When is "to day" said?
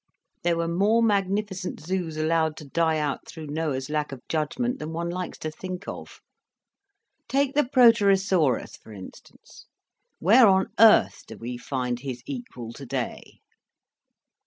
12.73-13.41